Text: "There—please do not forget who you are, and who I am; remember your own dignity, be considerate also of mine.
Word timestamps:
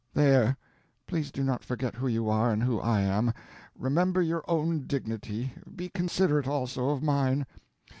"There—please 0.15 1.29
do 1.31 1.43
not 1.43 1.63
forget 1.63 1.93
who 1.93 2.07
you 2.07 2.27
are, 2.27 2.49
and 2.51 2.63
who 2.63 2.79
I 2.79 3.01
am; 3.01 3.33
remember 3.77 4.19
your 4.19 4.43
own 4.47 4.87
dignity, 4.87 5.53
be 5.75 5.89
considerate 5.89 6.47
also 6.47 6.89
of 6.89 7.03
mine. 7.03 7.45